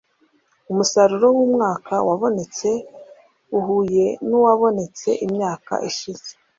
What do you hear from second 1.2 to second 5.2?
w’umwaka wabonetse uhuye n’uwabonetse